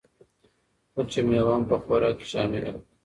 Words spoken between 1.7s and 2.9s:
خوراک کې شامله کړئ.